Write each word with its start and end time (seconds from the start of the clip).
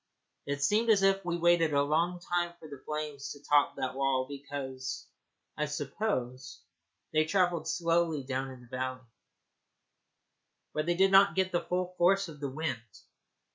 It 0.47 0.63
seemed 0.63 0.89
as 0.89 1.03
if 1.03 1.23
we 1.23 1.37
waited 1.37 1.75
a 1.75 1.83
long 1.83 2.19
time 2.19 2.53
for 2.57 2.67
the 2.67 2.81
flames 2.87 3.31
to 3.33 3.43
top 3.43 3.75
that 3.75 3.93
wall, 3.93 4.25
because, 4.27 5.05
I 5.55 5.67
suppose, 5.67 6.63
they 7.13 7.23
travelled 7.25 7.67
slowly 7.67 8.23
down 8.23 8.49
in 8.49 8.61
the 8.61 8.67
valley 8.67 8.95
beyond, 8.95 9.01
where 10.71 10.83
they 10.85 10.95
did 10.95 11.11
not 11.11 11.35
get 11.35 11.51
the 11.51 11.61
full 11.61 11.93
force 11.99 12.27
of 12.29 12.39
the 12.39 12.49
wind. 12.49 13.01